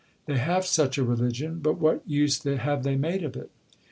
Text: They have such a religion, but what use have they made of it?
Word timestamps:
They 0.25 0.39
have 0.39 0.65
such 0.65 0.97
a 0.97 1.03
religion, 1.03 1.59
but 1.61 1.77
what 1.77 2.01
use 2.07 2.41
have 2.41 2.81
they 2.81 2.95
made 2.95 3.23
of 3.23 3.35
it? 3.35 3.51